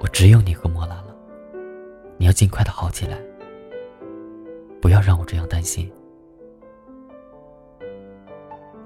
[0.00, 1.14] 我只有你和莫兰了，
[2.16, 3.16] 你要尽快的好起来，
[4.82, 5.88] 不要让我这样担心。”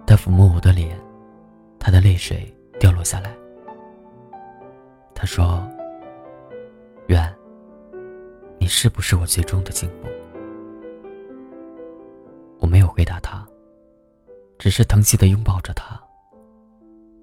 [0.06, 0.94] 他抚摸我的脸，
[1.78, 3.34] 他的泪水掉落下来。
[5.14, 5.66] 他说。
[7.08, 7.34] 远，
[8.58, 10.08] 你是不是我最终的幸福？
[12.58, 13.44] 我没有回答他，
[14.62, 16.00] 只是疼惜的拥抱着他。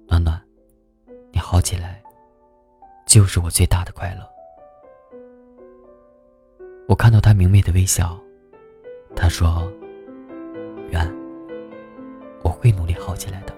[0.06, 0.38] 暖暖，
[1.32, 2.02] 你好起来，
[3.06, 4.30] 就是我最大的快乐。
[6.86, 8.14] 我看到他明媚的微笑，
[9.16, 9.72] 他说
[10.92, 11.10] ：“远，
[12.42, 13.56] 我会努力好起来的。”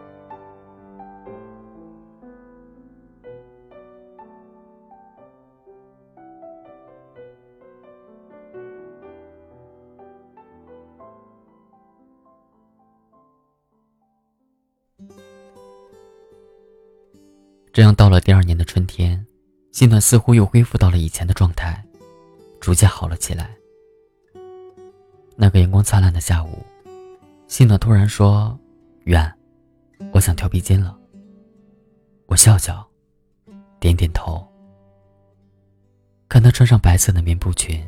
[17.73, 19.27] 这样到了第二年的春天，
[19.71, 21.83] 心暖似乎又恢复到了以前的状态，
[22.61, 23.51] 逐渐好了起来。
[25.37, 26.63] 那个阳光灿烂的下午，
[27.49, 28.59] 心暖突然说
[29.05, 29.33] ：“远，
[30.13, 30.99] 我想跳皮筋了。”
[32.29, 32.87] 我笑笑，
[33.81, 34.47] 点点头。
[36.29, 37.83] 看他穿上白色的棉布裙，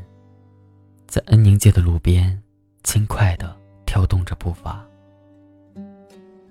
[1.07, 2.43] 在恩宁街的路边
[2.85, 4.83] 轻快地跳动着步伐，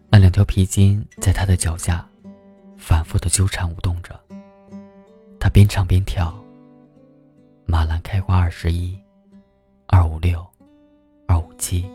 [0.10, 2.08] 那两条皮筋在他的脚下。
[2.86, 4.20] 反复的纠缠舞动着，
[5.40, 6.38] 他边唱边跳。
[7.66, 9.00] 马兰开花二十一，
[9.88, 10.46] 二五六，
[11.26, 11.90] 二五七，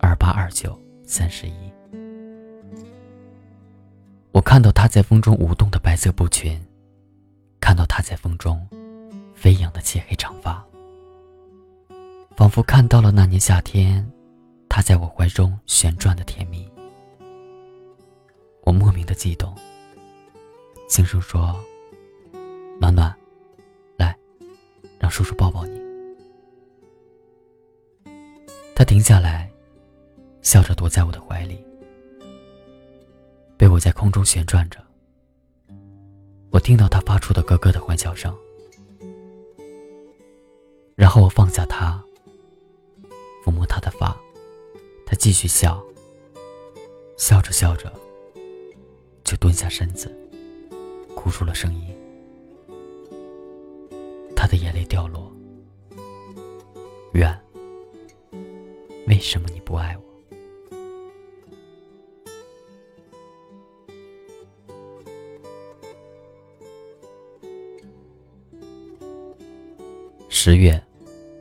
[0.00, 1.52] 二八二九，三十一。
[4.32, 6.58] 我看到他在风中舞动的白色布裙，
[7.60, 8.66] 看到他在风中
[9.34, 10.64] 飞扬的漆黑长发，
[12.34, 14.10] 仿佛看到了那年夏天，
[14.66, 16.66] 他在我怀中旋转的甜蜜。
[18.62, 19.54] 我莫名的激动。
[20.86, 21.58] 轻声说
[22.78, 23.12] ：“暖暖，
[23.96, 24.16] 来，
[24.98, 25.82] 让叔叔抱抱你。”
[28.76, 29.50] 他停下来，
[30.42, 31.64] 笑着躲在我的怀里，
[33.56, 34.78] 被我在空中旋转着。
[36.50, 38.36] 我听到他发出的咯咯的欢笑声，
[40.94, 42.00] 然后我放下他，
[43.44, 44.16] 抚摸他的发，
[45.04, 45.82] 他继续笑，
[47.16, 47.92] 笑着笑着，
[49.24, 50.16] 就蹲下身子。
[51.24, 51.86] 哭出了声音，
[54.36, 55.32] 他的眼泪掉落。
[57.14, 57.34] 远，
[59.06, 60.04] 为什么你不爱我？
[70.28, 70.78] 十月，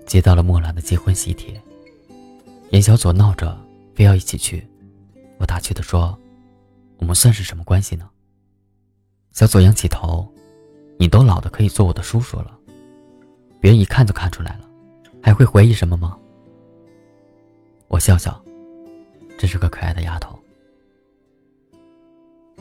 [0.05, 1.61] 接到了莫兰的结婚喜帖。
[2.69, 3.59] 严小左闹着
[3.93, 4.65] 非要一起去，
[5.39, 6.17] 我打趣的说
[6.99, 8.09] ：“我们算是什么关系呢？”
[9.33, 10.31] 小左仰起头，
[10.99, 12.55] 你都老的可以做我的叔叔了，
[13.59, 14.69] 别人一看就看出来了，
[15.23, 16.15] 还会怀疑什么吗？
[17.87, 18.39] 我笑笑，
[19.35, 20.37] 真是个可爱的丫头。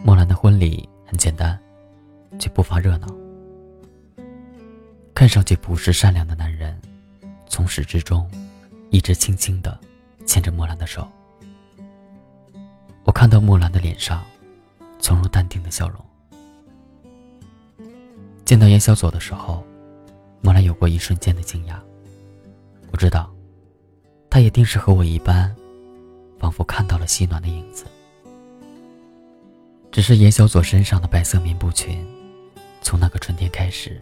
[0.02, 1.60] 莫兰的婚礼很简单，
[2.38, 3.06] 却不乏热闹。
[5.14, 6.80] 看上去朴实善良的男人，
[7.46, 8.26] 从始至终，
[8.88, 9.78] 一直轻轻的
[10.24, 11.06] 牵着莫兰的手。
[13.04, 14.24] 我看到莫兰的脸上，
[14.98, 16.02] 从容淡定的笑容。
[18.52, 19.64] 见到严小左的时候，
[20.42, 21.76] 莫兰有过一瞬间的惊讶。
[22.90, 23.34] 我知道，
[24.28, 25.50] 他一定是和我一般，
[26.38, 27.86] 仿佛看到了西暖的影子。
[29.90, 32.06] 只是严小左身上的白色棉布裙，
[32.82, 33.98] 从那个春天开始，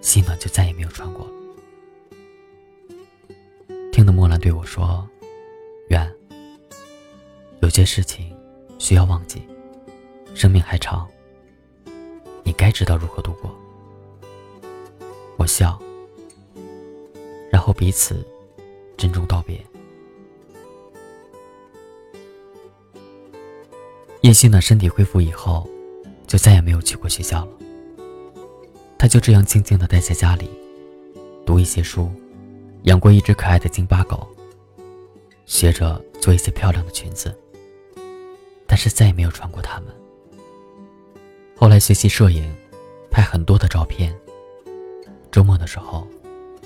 [0.00, 1.32] 西暖就再也没有穿过了。
[3.92, 5.06] 听得莫兰对我说
[5.90, 6.10] ：“远，
[7.60, 8.34] 有些事情
[8.78, 9.46] 需要忘记，
[10.34, 11.06] 生命还长。”
[12.42, 13.54] 你该知道如何度过。
[15.36, 15.80] 我笑，
[17.50, 18.26] 然后彼此
[18.96, 19.58] 珍重道别。
[24.22, 25.66] 叶欣的身体恢复以后，
[26.26, 27.52] 就再也没有去过学校了。
[28.98, 30.50] 他就这样静静的待在家里，
[31.46, 32.10] 读一些书，
[32.82, 34.28] 养过一只可爱的京巴狗，
[35.46, 37.34] 学着做一些漂亮的裙子，
[38.66, 39.86] 但是再也没有穿过它们。
[41.60, 42.50] 后来学习摄影，
[43.10, 44.16] 拍很多的照片。
[45.30, 46.08] 周末的时候，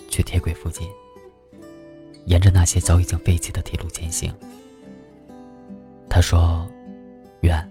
[0.08, 0.88] 去铁轨附近，
[2.26, 4.32] 沿着那些早已经废弃的铁路前行。
[6.08, 6.64] 他说
[7.42, 7.68] ：“远，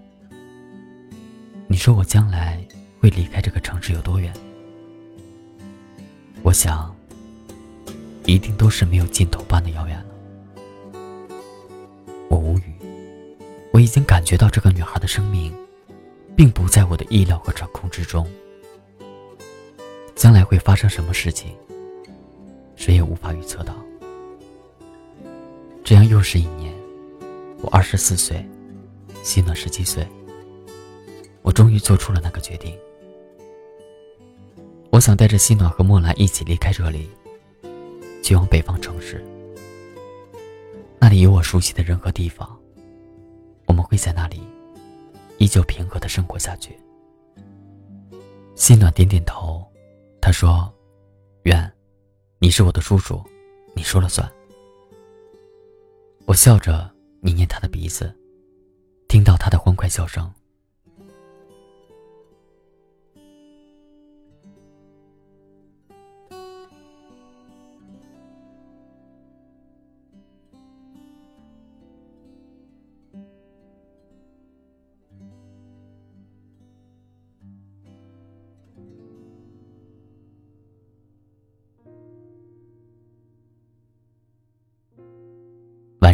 [1.66, 2.62] 你说我将来
[3.00, 4.30] 会离开这个城市有多远？
[6.42, 6.94] 我想，
[8.26, 11.00] 一定都是没有尽头般的遥远了。”
[12.28, 12.74] 我无语，
[13.72, 15.50] 我已经感觉到这个女孩的生命。
[16.36, 18.26] 并不在我的意料和掌控之中。
[20.14, 21.54] 将来会发生什么事情，
[22.76, 23.74] 谁也无法预测到。
[25.82, 26.74] 这样又是一年，
[27.60, 28.44] 我二十四岁，
[29.22, 30.06] 希暖十七岁。
[31.42, 32.74] 我终于做出了那个决定。
[34.90, 37.10] 我想带着希暖和莫兰一起离开这里，
[38.22, 39.22] 去往北方城市。
[40.98, 42.48] 那里有我熟悉的人和地方，
[43.66, 44.40] 我们会在那里
[45.38, 46.78] 依旧平和的生活下去。
[48.54, 49.64] 心暖点点头，
[50.20, 50.72] 他说
[51.44, 51.72] ：“愿，
[52.38, 53.22] 你是我的叔叔，
[53.74, 54.30] 你说了算。”
[56.26, 58.14] 我笑着捏捏他的鼻子，
[59.08, 60.32] 听到他的欢快笑声。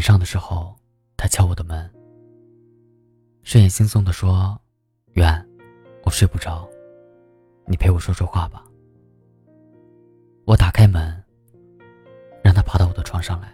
[0.00, 0.74] 晚上的时候，
[1.14, 1.90] 他敲我的门，
[3.42, 4.58] 睡眼惺忪的说
[5.12, 5.46] ：“远，
[6.04, 6.66] 我睡不着，
[7.66, 8.64] 你陪我说说话吧。”
[10.46, 11.22] 我打开门，
[12.42, 13.52] 让他爬到我的床上来，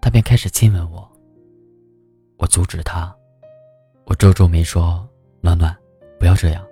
[0.00, 1.10] 他便开始亲吻我。
[2.36, 3.12] 我阻止他，
[4.04, 5.04] 我皱皱眉说
[5.42, 5.76] ：“暖暖，
[6.20, 6.64] 不要这样。”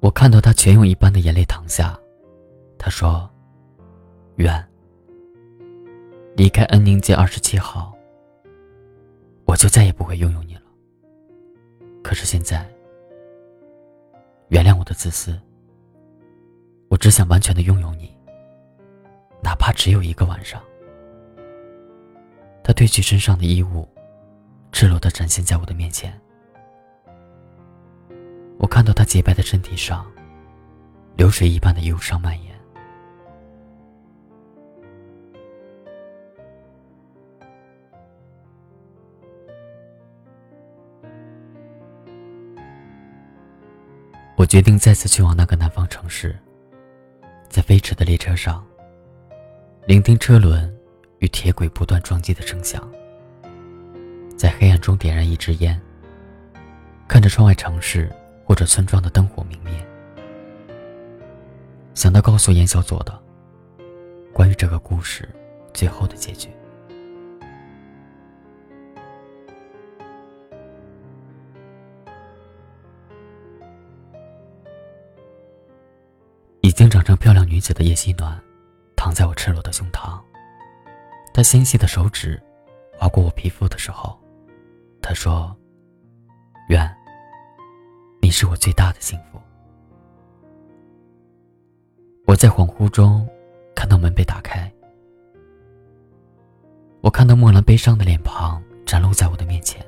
[0.00, 2.00] 我看到他泉涌一般的眼泪淌下，
[2.78, 3.28] 他说
[4.36, 4.66] ：“远。”
[6.36, 7.96] 离开恩宁街二十七号，
[9.44, 10.62] 我就再也不会拥有你了。
[12.02, 12.68] 可是现在，
[14.48, 15.40] 原谅我的自私。
[16.88, 18.12] 我只想完全的拥有你，
[19.44, 20.60] 哪怕只有一个晚上。
[22.64, 23.88] 他褪去身上的衣物，
[24.72, 26.12] 赤裸的展现在我的面前。
[28.58, 30.04] 我看到他洁白的身体上，
[31.16, 32.53] 流水一般的忧伤蔓延。
[44.44, 46.38] 我决定再次去往那个南方城市，
[47.48, 48.62] 在飞驰的列车上，
[49.86, 50.70] 聆听车轮
[51.20, 52.86] 与铁轨不断撞击的声响，
[54.36, 55.80] 在黑暗中点燃一支烟，
[57.08, 58.12] 看着窗外城市
[58.44, 59.72] 或者村庄的灯火明灭，
[61.94, 63.18] 想到告诉严小左的
[64.30, 65.26] 关于这个故事
[65.72, 66.50] 最后的结局。
[77.24, 78.38] 漂亮女子的叶希暖，
[78.96, 80.20] 躺在我赤裸的胸膛。
[81.32, 82.38] 她纤细的手指
[82.98, 84.14] 划过我皮肤的时候，
[85.00, 85.56] 她说
[86.68, 86.86] ：“远，
[88.20, 89.40] 你是我最大的幸福。”
[92.28, 93.26] 我在恍惚中
[93.74, 94.70] 看到门被打开，
[97.00, 99.82] 我看到墨兰悲伤的脸庞展露在我的面前。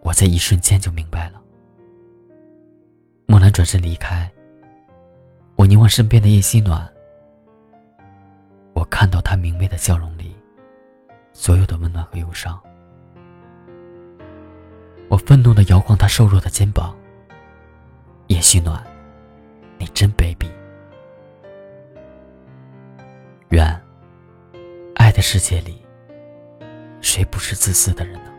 [0.00, 1.42] 我在一瞬间就明白了，
[3.26, 4.32] 墨兰转身离开。
[5.56, 6.90] 我凝望身边的叶希暖，
[8.72, 10.34] 我看到她明媚的笑容里，
[11.32, 12.60] 所有的温暖和忧伤。
[15.08, 16.96] 我愤怒的摇晃她瘦弱的肩膀。
[18.28, 18.82] 叶希暖，
[19.78, 20.48] 你真卑鄙！
[23.50, 23.64] 愿，
[24.94, 25.84] 爱的世界里，
[27.02, 28.32] 谁不是自私的人呢？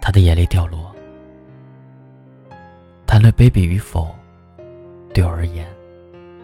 [0.00, 0.92] 他的眼泪掉落，
[3.06, 4.12] 谈论卑鄙与否。
[5.12, 5.66] 对我而言，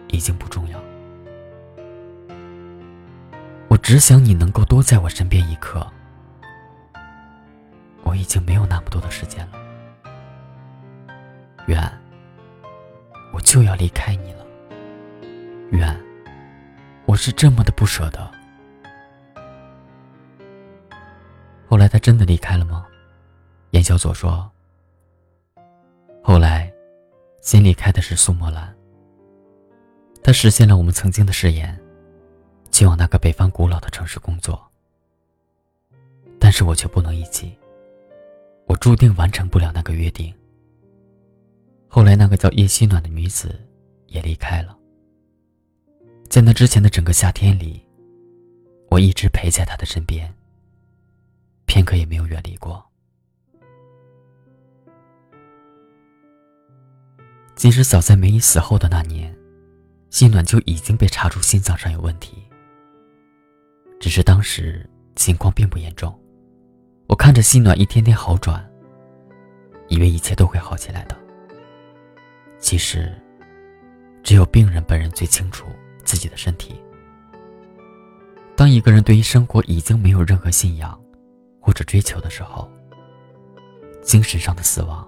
[0.09, 0.79] 已经不重要。
[3.67, 5.85] 我只想你能够多在我身边一刻。
[8.03, 9.59] 我已经没有那么多的时间了，
[11.67, 11.79] 远，
[13.33, 14.45] 我就要离开你了。
[15.71, 15.95] 远，
[17.05, 18.31] 我是这么的不舍得。
[21.67, 22.85] 后来他真的离开了吗？
[23.71, 24.51] 严小左说。
[26.23, 26.71] 后来。
[27.41, 28.75] 先离开的是苏墨兰，
[30.23, 31.79] 他实现了我们曾经的誓言，
[32.71, 34.61] 去往那个北方古老的城市工作。
[36.39, 37.57] 但是我却不能一起，
[38.65, 40.33] 我注定完成不了那个约定。
[41.87, 43.59] 后来，那个叫叶希暖的女子
[44.07, 44.77] 也离开了。
[46.29, 47.83] 在那之前的整个夏天里，
[48.89, 50.33] 我一直陪在她的身边，
[51.65, 52.88] 片刻也没有远离过。
[57.59, 59.35] 其实早在梅姨死后的那年，
[60.09, 62.41] 心暖就已经被查出心脏上有问题。
[63.99, 66.17] 只是当时情况并不严重，
[67.07, 68.65] 我看着心暖一天天好转，
[69.89, 71.17] 以为一切都会好起来的。
[72.59, 73.13] 其实，
[74.23, 75.65] 只有病人本人最清楚
[76.05, 76.81] 自己的身体。
[78.55, 80.97] 当一个人对于生活已经没有任何信仰
[81.59, 82.71] 或者追求的时候，
[84.01, 85.05] 精神上的死亡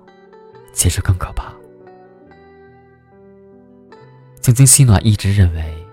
[0.74, 1.50] 其实更可怕。
[4.42, 5.86] 曾经，西暖一直认为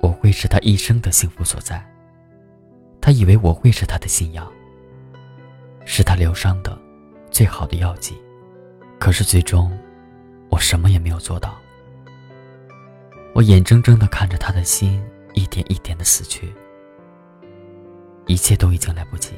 [0.00, 1.84] 我会是他一生的幸福所在。
[3.00, 4.46] 他以为我会是他的信仰，
[5.84, 6.78] 是他疗伤的
[7.28, 8.16] 最好的药剂。
[9.00, 9.76] 可是最终，
[10.48, 11.58] 我什么也没有做到。
[13.34, 15.02] 我眼睁睁的看着他的心
[15.34, 16.54] 一点一点的死去，
[18.26, 19.32] 一切都已经来不及。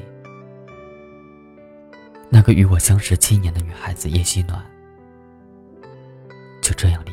[2.29, 4.63] 那个与我相识七年的女孩子叶希暖，
[6.61, 7.11] 就这样离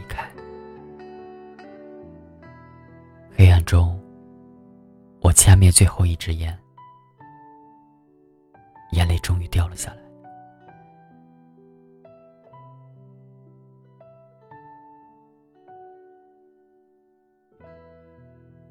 [3.39, 3.97] 黑暗中，
[5.21, 6.59] 我掐灭最后一支烟，
[8.91, 9.99] 眼泪终于掉了下来。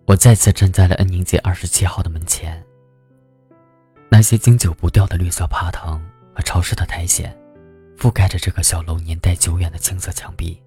[0.05, 2.61] 我再次站在了恩宁街二十七号的门前，
[4.11, 5.97] 那些经久不掉的绿色爬藤。
[6.35, 7.33] 和潮湿的苔藓，
[7.97, 10.61] 覆盖着这个小楼年代久远的青色墙壁。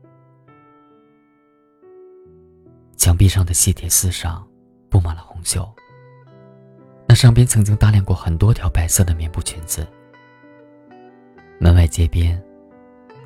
[3.01, 4.47] 墙壁上的细铁丝上
[4.91, 5.67] 布满了红锈。
[7.09, 9.89] 那上边曾经搭连过很多条白色的棉布裙子。
[11.59, 12.39] 门外街边，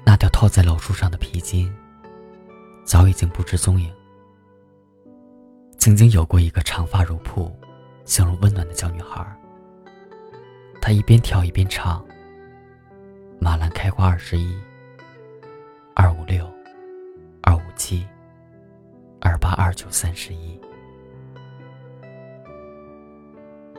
[0.07, 1.75] 那条套在老树上的皮筋，
[2.85, 3.93] 早已经不知踪影。
[5.77, 7.53] 曾经有过一个长发如瀑、
[8.05, 9.27] 笑容温暖的小女孩，
[10.81, 12.03] 她一边跳一边唱。
[13.41, 14.57] 马兰开花二十一，
[15.97, 16.49] 二五六，
[17.43, 18.07] 二五七，
[19.25, 20.61] 二八二九三十一。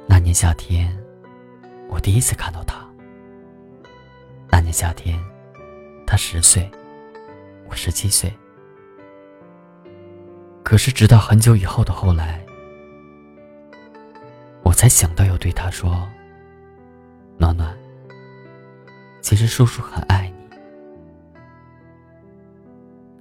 [0.07, 0.97] 那年夏天，
[1.87, 2.83] 我第一次看到他。
[4.49, 5.23] 那年夏天，
[6.05, 6.69] 他十岁，
[7.69, 8.33] 我十七岁。
[10.63, 12.43] 可是直到很久以后的后来，
[14.63, 16.09] 我才想到要对他说
[17.37, 17.77] ：“暖暖。”
[19.21, 20.34] 其实叔叔很爱你，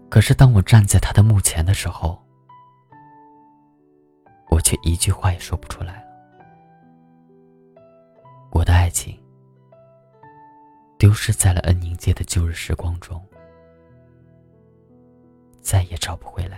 [0.08, 2.22] 可是当我站在他的墓前的时候，
[4.48, 6.04] 我却一句话也说不出来了。
[8.52, 9.20] 我的爱情
[10.96, 13.20] 丢失在了恩宁街的旧日时光中，
[15.60, 16.53] 再也找不回来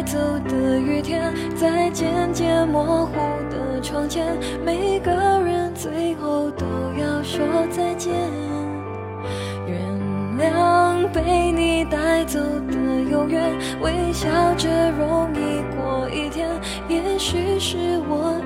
[0.00, 3.12] 带走的雨天，在渐渐模糊
[3.50, 4.34] 的窗前，
[4.64, 6.64] 每个人最后都
[6.98, 8.14] 要说再见。
[9.66, 9.78] 原
[10.38, 12.76] 谅被你带走的
[13.10, 14.26] 永远，微笑
[14.56, 16.48] 着容易过一天。
[16.88, 17.76] 也许是
[18.08, 18.40] 我